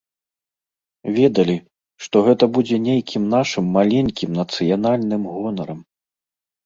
Ведалі, 1.17 1.57
што 2.07 2.15
гэта 2.29 2.49
будзе 2.57 2.77
нейкім 2.87 3.23
нашым 3.37 3.65
маленькім 3.79 4.29
нацыянальным 4.41 5.23
гонарам. 5.35 5.79